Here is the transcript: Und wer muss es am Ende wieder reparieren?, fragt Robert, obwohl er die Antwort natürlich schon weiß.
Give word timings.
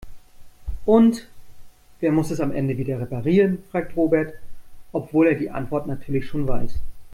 Und 0.87 1.27
wer 1.99 2.11
muss 2.11 2.31
es 2.31 2.39
am 2.39 2.51
Ende 2.51 2.75
wieder 2.79 2.99
reparieren?, 2.99 3.59
fragt 3.69 3.95
Robert, 3.95 4.33
obwohl 4.93 5.27
er 5.27 5.35
die 5.35 5.51
Antwort 5.51 5.85
natürlich 5.85 6.25
schon 6.25 6.47
weiß. 6.47 6.79